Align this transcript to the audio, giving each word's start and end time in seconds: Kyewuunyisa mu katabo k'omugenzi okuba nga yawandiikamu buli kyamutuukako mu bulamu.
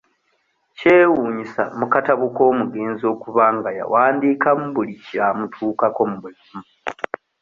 Kyewuunyisa 0.77 1.63
mu 1.79 1.85
katabo 1.93 2.25
k'omugenzi 2.35 3.03
okuba 3.13 3.45
nga 3.57 3.69
yawandiikamu 3.79 4.63
buli 4.75 4.93
kyamutuukako 5.05 6.01
mu 6.11 6.17
bulamu. 6.23 6.61